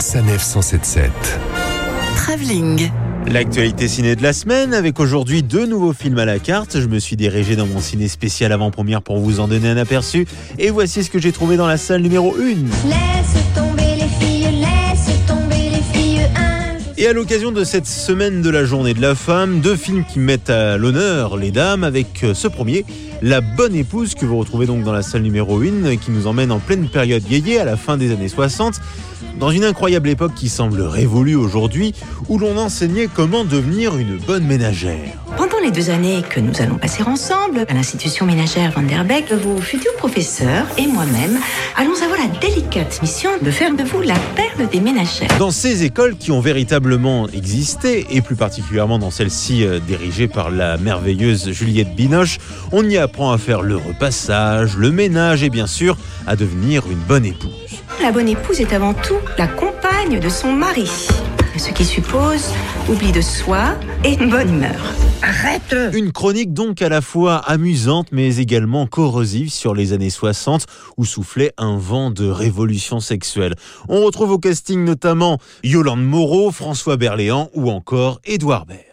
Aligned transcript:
Sanef 0.00 0.42
177. 0.42 1.10
Travelling. 2.16 2.90
L'actualité 3.26 3.88
ciné 3.88 4.16
de 4.16 4.22
la 4.22 4.32
semaine 4.32 4.74
avec 4.74 5.00
aujourd'hui 5.00 5.42
deux 5.42 5.66
nouveaux 5.66 5.92
films 5.92 6.18
à 6.18 6.24
la 6.24 6.38
carte. 6.38 6.80
Je 6.80 6.86
me 6.86 6.98
suis 6.98 7.16
dirigé 7.16 7.56
dans 7.56 7.66
mon 7.66 7.80
ciné 7.80 8.08
spécial 8.08 8.52
avant-première 8.52 9.00
pour 9.00 9.18
vous 9.18 9.40
en 9.40 9.48
donner 9.48 9.68
un 9.68 9.76
aperçu. 9.76 10.26
Et 10.58 10.70
voici 10.70 11.04
ce 11.04 11.10
que 11.10 11.18
j'ai 11.18 11.32
trouvé 11.32 11.56
dans 11.56 11.66
la 11.66 11.76
salle 11.76 12.02
numéro 12.02 12.34
1. 12.34 12.88
Laisse 12.88 13.42
tomber 13.54 13.81
Et 17.02 17.08
à 17.08 17.12
l'occasion 17.12 17.50
de 17.50 17.64
cette 17.64 17.88
semaine 17.88 18.42
de 18.42 18.48
la 18.48 18.64
journée 18.64 18.94
de 18.94 19.00
la 19.00 19.16
femme, 19.16 19.58
deux 19.58 19.74
films 19.74 20.04
qui 20.04 20.20
mettent 20.20 20.50
à 20.50 20.76
l'honneur 20.76 21.36
les 21.36 21.50
dames 21.50 21.82
avec 21.82 22.22
euh, 22.22 22.32
ce 22.32 22.46
premier, 22.46 22.84
La 23.22 23.40
bonne 23.40 23.74
épouse 23.74 24.14
que 24.14 24.24
vous 24.24 24.38
retrouvez 24.38 24.66
donc 24.66 24.84
dans 24.84 24.92
la 24.92 25.02
salle 25.02 25.22
numéro 25.22 25.60
1 25.60 25.96
qui 25.96 26.12
nous 26.12 26.28
emmène 26.28 26.52
en 26.52 26.60
pleine 26.60 26.88
période 26.88 27.28
yéyé 27.28 27.58
à 27.58 27.64
la 27.64 27.76
fin 27.76 27.96
des 27.96 28.12
années 28.12 28.28
60 28.28 28.80
dans 29.40 29.50
une 29.50 29.64
incroyable 29.64 30.10
époque 30.10 30.34
qui 30.36 30.48
semble 30.48 30.80
révolue 30.80 31.34
aujourd'hui 31.34 31.92
où 32.28 32.38
l'on 32.38 32.56
enseignait 32.56 33.08
comment 33.12 33.44
devenir 33.44 33.96
une 33.96 34.18
bonne 34.18 34.46
ménagère. 34.46 35.18
Les 35.62 35.70
deux 35.70 35.90
années 35.90 36.22
que 36.28 36.40
nous 36.40 36.60
allons 36.60 36.76
passer 36.76 37.04
ensemble 37.04 37.64
à 37.68 37.72
l'institution 37.72 38.26
ménagère 38.26 38.72
Van 38.72 38.82
der 38.82 39.04
Beek, 39.04 39.32
vos 39.32 39.60
futurs 39.60 39.94
professeurs 39.96 40.66
et 40.76 40.88
moi-même 40.88 41.38
allons 41.76 41.94
avoir 42.02 42.18
la 42.18 42.40
délicate 42.40 43.00
mission 43.00 43.30
de 43.40 43.50
faire 43.50 43.72
de 43.72 43.84
vous 43.84 44.00
la 44.00 44.16
perle 44.34 44.68
des 44.68 44.80
ménagères. 44.80 45.28
Dans 45.38 45.52
ces 45.52 45.84
écoles 45.84 46.16
qui 46.16 46.32
ont 46.32 46.40
véritablement 46.40 47.28
existé, 47.28 48.06
et 48.10 48.22
plus 48.22 48.34
particulièrement 48.34 48.98
dans 48.98 49.12
celle-ci 49.12 49.64
euh, 49.64 49.78
dirigée 49.78 50.26
par 50.26 50.50
la 50.50 50.78
merveilleuse 50.78 51.52
Juliette 51.52 51.94
Binoche, 51.94 52.38
on 52.72 52.88
y 52.88 52.98
apprend 52.98 53.30
à 53.30 53.38
faire 53.38 53.62
le 53.62 53.76
repassage, 53.76 54.76
le 54.76 54.90
ménage 54.90 55.44
et 55.44 55.50
bien 55.50 55.68
sûr 55.68 55.96
à 56.26 56.34
devenir 56.34 56.82
une 56.90 56.98
bonne 56.98 57.24
épouse. 57.24 57.52
La 58.02 58.10
bonne 58.10 58.28
épouse 58.28 58.60
est 58.60 58.72
avant 58.72 58.94
tout 58.94 59.18
la 59.38 59.46
compagne 59.46 60.18
de 60.18 60.28
son 60.28 60.50
mari, 60.50 60.90
ce 61.62 61.70
qui 61.70 61.84
suppose 61.84 62.50
oubli 62.88 63.12
de 63.12 63.20
soi 63.20 63.76
et 64.02 64.14
une 64.14 64.30
bonne 64.30 64.48
humeur. 64.48 64.80
Arrête 65.22 65.76
Une 65.94 66.10
chronique 66.10 66.52
donc 66.52 66.82
à 66.82 66.88
la 66.88 67.00
fois 67.00 67.36
amusante 67.36 68.08
mais 68.10 68.38
également 68.38 68.88
corrosive 68.88 69.52
sur 69.52 69.72
les 69.72 69.92
années 69.92 70.10
60 70.10 70.66
où 70.96 71.04
soufflait 71.04 71.52
un 71.58 71.76
vent 71.76 72.10
de 72.10 72.28
révolution 72.28 72.98
sexuelle. 72.98 73.54
On 73.88 74.04
retrouve 74.04 74.32
au 74.32 74.38
casting 74.38 74.84
notamment 74.84 75.38
Yolande 75.62 76.04
Moreau, 76.04 76.50
François 76.50 76.96
Berléand 76.96 77.48
ou 77.54 77.70
encore 77.70 78.20
Édouard 78.24 78.66
Baird. 78.66 78.91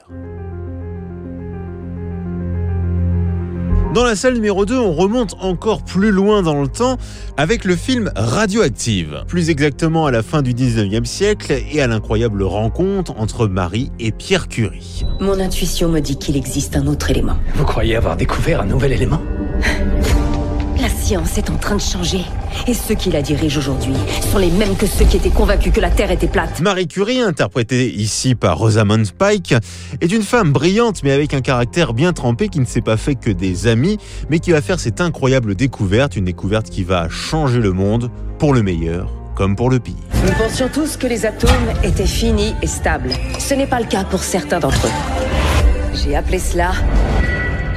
Dans 3.94 4.04
la 4.04 4.16
salle 4.16 4.36
numéro 4.36 4.66
2, 4.66 4.78
on 4.78 4.94
remonte 4.94 5.36
encore 5.40 5.82
plus 5.82 6.12
loin 6.12 6.44
dans 6.44 6.62
le 6.62 6.68
temps 6.68 6.98
avec 7.38 7.66
le 7.66 7.76
film 7.76 8.12
Radioactive. 8.16 9.24
Plus 9.28 9.50
exactement 9.50 10.06
à 10.06 10.12
la 10.12 10.22
fin 10.22 10.44
du 10.44 10.54
19e 10.54 11.06
siècle 11.06 11.60
et 11.72 11.82
à 11.82 11.88
l'incroyable 11.88 12.44
rencontre 12.44 13.16
entre 13.18 13.48
Marie 13.48 13.92
et 14.00 14.12
Pierre 14.12 14.48
Curie. 14.48 15.06
Mon 15.20 15.40
intuition 15.40 15.90
me 15.90 16.02
dit 16.02 16.20
qu'il 16.20 16.38
existe 16.38 16.76
un 16.76 16.86
autre 16.86 17.10
élément. 17.10 17.38
Vous 17.56 17.66
croyez 17.66 17.96
avoir 17.96 18.16
découvert 18.16 18.62
un 18.62 18.68
nouvel 18.68 18.92
élément? 18.92 19.22
science 21.10 21.40
est 21.40 21.50
en 21.50 21.56
train 21.56 21.76
de 21.76 21.82
changer. 21.82 22.24
Et 22.68 22.76
ceux 22.76 22.94
qui 22.94 23.10
la 23.10 23.24
dirigent 23.24 23.58
aujourd'hui 23.58 23.96
sont 24.32 24.38
les 24.38 24.52
mêmes 24.52 24.76
que 24.76 24.86
ceux 24.86 25.06
qui 25.06 25.18
étaient 25.18 25.32
convaincus 25.32 25.74
que 25.74 25.80
la 25.80 25.90
Terre 25.90 26.12
était 26.12 26.28
plate. 26.28 26.60
Marie 26.60 26.88
Curie, 26.88 27.20
interprétée 27.20 27.92
ici 27.92 28.36
par 28.36 28.60
Rosamund 28.60 29.12
Pike, 29.14 29.56
est 30.02 30.12
une 30.12 30.22
femme 30.22 30.52
brillante 30.52 31.02
mais 31.04 31.12
avec 31.12 31.34
un 31.34 31.42
caractère 31.42 31.94
bien 31.94 32.14
trempé 32.14 32.48
qui 32.48 32.60
ne 32.60 32.66
s'est 32.66 32.82
pas 32.82 32.96
fait 32.96 33.16
que 33.16 33.32
des 33.32 33.66
amis, 33.66 33.98
mais 34.30 34.38
qui 34.38 34.52
va 34.52 34.62
faire 34.62 34.80
cette 34.80 35.02
incroyable 35.02 35.56
découverte, 35.56 36.16
une 36.16 36.26
découverte 36.26 36.70
qui 36.70 36.84
va 36.84 37.10
changer 37.10 37.60
le 37.60 37.72
monde 37.72 38.12
pour 38.38 38.54
le 38.54 38.62
meilleur 38.62 39.12
comme 39.34 39.56
pour 39.56 39.72
le 39.72 39.80
pire. 39.80 39.96
Nous 40.24 40.34
pensions 40.34 40.70
tous 40.72 40.96
que 40.96 41.08
les 41.08 41.26
atomes 41.26 41.50
étaient 41.84 42.06
finis 42.06 42.54
et 42.62 42.68
stables. 42.68 43.14
Ce 43.40 43.56
n'est 43.56 43.66
pas 43.66 43.80
le 43.80 43.88
cas 43.88 44.04
pour 44.04 44.22
certains 44.22 44.60
d'entre 44.60 44.86
eux. 44.86 44.92
J'ai 45.96 46.16
appelé 46.16 46.38
cela 46.38 46.74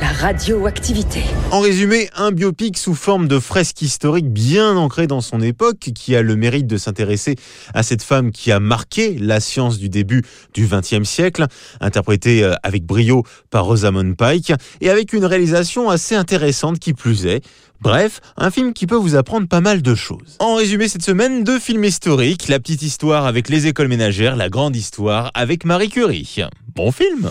la 0.02 0.08
radioactivité. 0.08 1.22
En 1.52 1.60
résumé, 1.60 2.10
un 2.16 2.32
biopic 2.32 2.76
sous 2.76 2.96
forme 2.96 3.28
de 3.28 3.38
fresque 3.38 3.82
historique 3.82 4.28
bien 4.28 4.76
ancrée 4.76 5.06
dans 5.06 5.20
son 5.20 5.40
époque, 5.40 5.78
qui 5.94 6.16
a 6.16 6.22
le 6.22 6.34
mérite 6.34 6.66
de 6.66 6.76
s'intéresser 6.76 7.36
à 7.72 7.84
cette 7.84 8.02
femme 8.02 8.32
qui 8.32 8.50
a 8.50 8.58
marqué 8.58 9.16
la 9.16 9.38
science 9.38 9.78
du 9.78 9.88
début 9.88 10.24
du 10.54 10.66
XXe 10.66 11.08
siècle, 11.08 11.46
interprétée 11.80 12.42
euh, 12.42 12.54
avec 12.64 12.84
brio 12.84 13.22
par 13.50 13.64
Rosamund 13.64 14.16
Pike, 14.16 14.52
et 14.80 14.90
avec 14.90 15.12
une 15.12 15.24
réalisation 15.24 15.88
assez 15.88 16.16
intéressante 16.16 16.80
qui 16.80 16.94
plus 16.94 17.26
est. 17.26 17.44
Bref, 17.80 18.20
un 18.36 18.50
film 18.50 18.72
qui 18.72 18.88
peut 18.88 18.96
vous 18.96 19.14
apprendre 19.14 19.46
pas 19.46 19.60
mal 19.60 19.82
de 19.82 19.94
choses. 19.94 20.36
En 20.40 20.56
résumé 20.56 20.88
cette 20.88 21.04
semaine, 21.04 21.44
deux 21.44 21.60
films 21.60 21.84
historiques, 21.84 22.48
la 22.48 22.58
petite 22.58 22.82
histoire 22.82 23.24
avec 23.24 23.48
les 23.48 23.68
écoles 23.68 23.88
ménagères, 23.88 24.34
la 24.34 24.48
grande 24.48 24.74
histoire 24.74 25.30
avec 25.34 25.64
Marie 25.64 25.90
Curie. 25.90 26.38
Bon 26.74 26.90
film 26.90 27.30